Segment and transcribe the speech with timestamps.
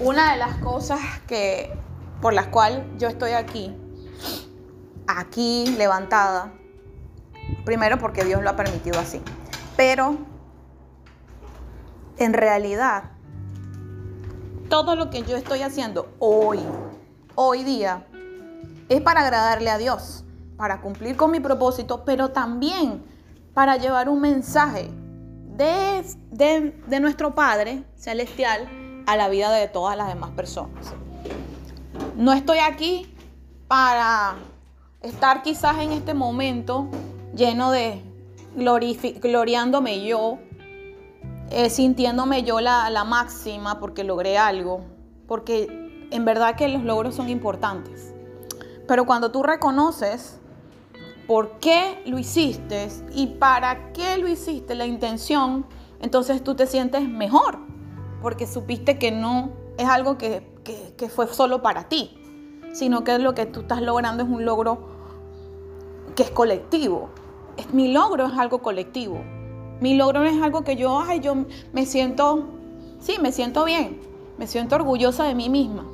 [0.00, 1.72] una de las cosas que
[2.20, 3.74] por las cuales yo estoy aquí,
[5.06, 6.52] aquí levantada,
[7.64, 9.20] primero porque Dios lo ha permitido así,
[9.76, 10.16] pero
[12.18, 13.04] en realidad
[14.68, 16.60] todo lo que yo estoy haciendo hoy,
[17.34, 18.06] hoy día,
[18.88, 20.24] es para agradarle a Dios,
[20.56, 23.04] para cumplir con mi propósito, pero también
[23.52, 24.90] para llevar un mensaje
[25.56, 28.68] de, de, nuestro Padre Celestial
[29.06, 30.94] a la vida de todas las demás personas.
[32.16, 33.14] No estoy aquí
[33.68, 34.34] para
[35.02, 36.88] estar quizás en este momento
[37.34, 38.02] lleno de
[38.54, 40.38] gloriándome yo,
[41.50, 44.82] eh, sintiéndome yo la, la máxima porque logré algo,
[45.26, 48.12] porque en verdad que los logros son importantes.
[48.86, 50.40] Pero cuando tú reconoces
[51.26, 55.64] por qué lo hiciste y para qué lo hiciste, la intención,
[56.00, 57.69] entonces tú te sientes mejor,
[58.22, 60.42] porque supiste que no es algo que,
[61.08, 62.16] fue solo para ti,
[62.72, 64.78] sino que lo que tú estás logrando es un logro
[66.14, 67.08] que es colectivo.
[67.56, 69.20] Es, mi logro es algo colectivo.
[69.80, 71.34] Mi logro es algo que yo, ay, yo
[71.72, 72.44] me siento,
[73.00, 74.00] sí, me siento bien,
[74.38, 75.86] me siento orgullosa de mí misma,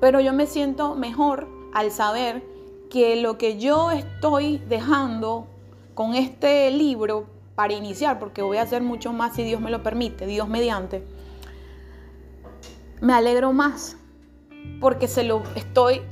[0.00, 2.44] pero yo me siento mejor al saber
[2.88, 5.46] que lo que yo estoy dejando
[5.94, 9.82] con este libro para iniciar, porque voy a hacer mucho más si Dios me lo
[9.82, 11.02] permite, Dios mediante,
[13.00, 13.96] me alegro más
[14.80, 16.02] porque se lo estoy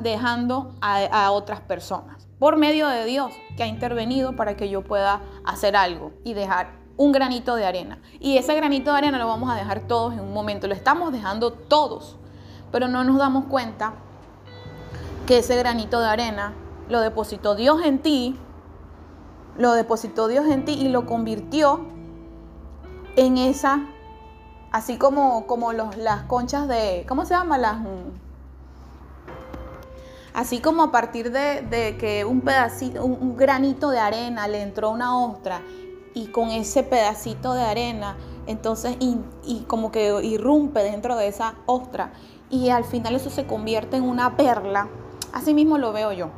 [0.00, 5.22] dejando a, otras personas por medio de Dios que ha intervenido para que yo pueda
[5.44, 8.00] hacer algo y dejar un granito de arena.
[8.20, 11.12] Y ese granito de arena lo vamos a dejar todos en un momento, lo estamos
[11.12, 12.18] dejando todos,
[12.70, 13.94] pero no nos damos cuenta
[15.26, 16.52] que ese granito de arena
[16.88, 18.36] lo depositó Dios en ti,
[19.56, 21.86] lo depositó Dios en ti y lo convirtió
[23.16, 23.86] en esa,
[24.72, 27.58] así como, como las conchas de, ¿cómo se llama?
[27.58, 27.76] Las,
[30.34, 35.16] así como a partir de, que un pedacito, un, granito de arena le entró una
[35.16, 35.62] ostra
[36.14, 38.16] y con ese pedacito de arena,
[38.46, 42.12] entonces, y, y como que irrumpe dentro de esa ostra
[42.50, 44.88] y al final eso se convierte en una perla
[45.32, 46.28] Así mismo lo veo yo.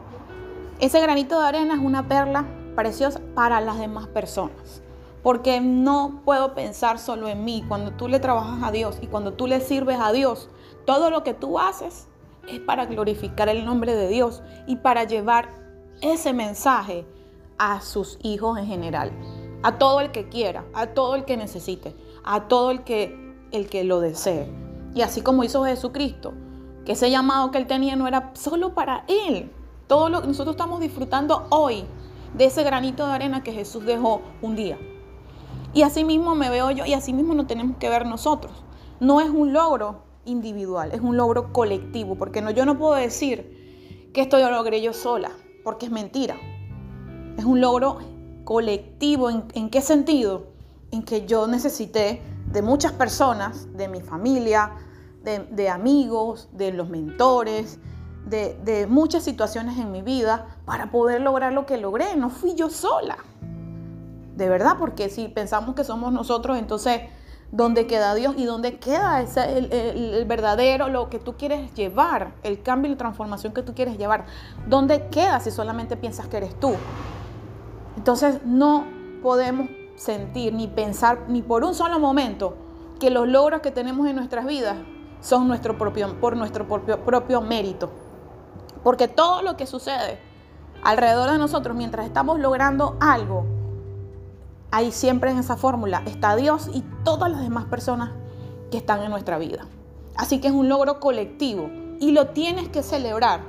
[0.79, 2.45] Ese granito de arena es una perla
[2.77, 4.83] preciosa para las demás personas.
[5.25, 7.65] Porque no puedo pensar solo en mí.
[7.67, 10.51] Cuando tú le trabajas a Dios y cuando tú le sirves a Dios,
[10.85, 12.09] todo lo que tú haces
[12.47, 15.49] es para glorificar el nombre de Dios y para llevar
[16.03, 17.07] ese mensaje
[17.59, 19.13] a sus hijos en general.
[19.63, 23.69] A todo el que quiera, a todo el que necesite, a todo el que, el
[23.71, 24.53] que lo desee.
[24.95, 26.35] Y así como hizo Jesucristo,
[26.85, 29.51] que ese llamado que él tenía no era solo para él.
[29.87, 31.87] Todo lo nosotros estamos disfrutando hoy
[32.35, 34.79] de ese granito de arena que Jesús dejó un día.
[35.75, 38.53] Y así mismo me veo yo y así mismo nos tenemos que ver nosotros.
[39.01, 44.11] No es un logro individual, es un logro colectivo, porque no, yo no puedo decir
[44.15, 45.33] que esto lo logré yo sola,
[45.65, 46.37] porque es mentira.
[47.37, 47.99] Es un logro
[48.45, 49.29] colectivo.
[49.29, 50.47] ¿En, en qué sentido?
[50.93, 54.71] En que yo necesité de muchas personas, de mi familia,
[55.25, 57.79] de, amigos, de los mentores,
[58.27, 62.17] de, muchas situaciones en mi vida para poder lograr lo que logré.
[62.17, 63.17] No fui yo sola.
[64.35, 67.03] De verdad, porque si pensamos que somos nosotros, entonces,
[67.53, 72.61] ¿dónde queda Dios y dónde queda ese, el, verdadero, lo que tú quieres llevar, el
[72.63, 74.27] cambio y la transformación que tú quieres llevar?
[74.67, 76.75] ¿Dónde queda si solamente piensas que eres tú?
[77.97, 78.87] Entonces, no
[79.23, 82.57] podemos sentir ni pensar ni por un solo momento
[82.99, 84.79] que los logros que tenemos en nuestras vidas
[85.21, 87.91] son nuestro propio, por nuestro propio, propio mérito.
[88.83, 90.19] Porque todo lo que sucede
[90.83, 93.47] alrededor de nosotros mientras estamos logrando algo,
[94.75, 98.11] ahí siempre en esa fórmula está Dios y todas las demás personas
[98.73, 99.69] que están en nuestra vida.
[100.17, 101.71] Así que es un logro colectivo
[102.01, 103.41] y lo tienes que celebrar.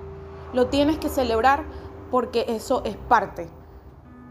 [0.53, 1.65] Lo tienes que celebrar
[2.11, 3.49] porque eso es parte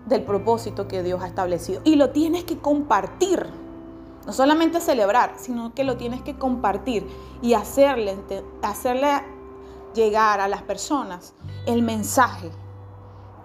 [0.07, 1.81] del propósito que Dios ha establecido.
[1.83, 3.45] Y lo tienes que compartir
[4.25, 7.07] no solamente celebrar, sino que lo tienes que compartir
[7.43, 8.17] y hacerle,
[8.63, 9.09] hacerle
[9.95, 11.35] llegar a las personas
[11.67, 12.53] el mensaje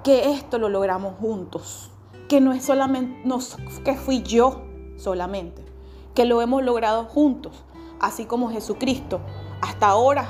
[0.03, 1.91] que esto lo logramos juntos,
[2.29, 3.27] que no es solamente
[3.83, 4.61] que fui yo
[4.97, 5.65] solamente,
[6.13, 7.65] que lo hemos logrado juntos,
[7.99, 9.19] así como Jesucristo
[9.61, 10.29] hasta ahora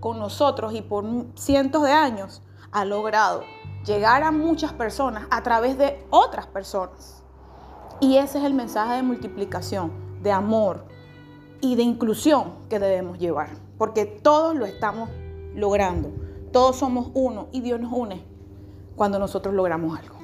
[0.00, 1.04] con nosotros y por
[1.36, 3.42] cientos de años ha logrado
[3.86, 7.22] llegar a muchas personas a través de otras personas.
[8.00, 9.92] Y ese es el mensaje de multiplicación,
[10.22, 10.84] de amor
[11.60, 13.50] y de inclusión que debemos llevar.
[13.78, 15.08] Porque todos lo estamos
[15.54, 16.10] logrando.
[16.52, 18.24] Todos somos uno y Dios nos une
[18.96, 20.15] cuando nosotros logramos algo.